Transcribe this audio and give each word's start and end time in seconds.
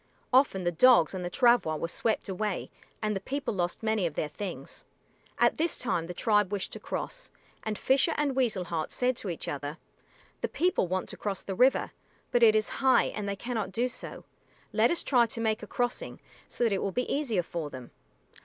Often 0.33 0.63
the 0.63 0.71
dogs 0.71 1.13
and 1.13 1.23
the 1.23 1.29
travois 1.29 1.75
were 1.75 1.87
swept 1.87 2.27
away 2.27 2.71
and 3.03 3.15
the 3.15 3.19
people 3.19 3.53
lost 3.53 3.83
many 3.83 4.07
of 4.07 4.15
their 4.15 4.27
things. 4.27 4.83
At 5.37 5.59
this 5.59 5.77
time 5.77 6.07
the 6.07 6.13
tribe 6.15 6.51
wished 6.51 6.71
to 6.73 6.79
cross, 6.79 7.29
and 7.61 7.77
Fisher 7.77 8.15
and 8.17 8.35
Weasel 8.35 8.63
Heart 8.63 8.91
said 8.91 9.15
to 9.17 9.29
each 9.29 9.47
other, 9.47 9.77
"The 10.41 10.47
people 10.49 10.87
want 10.87 11.07
to 11.09 11.17
cross 11.17 11.43
the 11.43 11.53
river, 11.53 11.91
but 12.31 12.41
it 12.41 12.55
is 12.55 12.69
high 12.81 13.09
and 13.13 13.29
they 13.29 13.35
cannot 13.35 13.71
do 13.71 13.87
so. 13.87 14.23
Let 14.73 14.89
us 14.89 15.03
try 15.03 15.27
to 15.27 15.39
make 15.39 15.61
a 15.61 15.67
crossing, 15.67 16.19
so 16.49 16.63
that 16.63 16.73
it 16.73 16.81
will 16.81 16.91
be 16.91 17.07
easier 17.07 17.43
for 17.43 17.69
them." 17.69 17.91